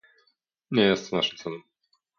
Nie 0.71 0.81
jest 0.83 1.09
to 1.09 1.15
naszym 1.15 1.37
celem 1.37 1.63